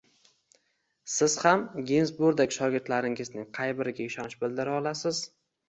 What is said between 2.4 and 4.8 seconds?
shogirdlaringizning qay biriga ishonch bildira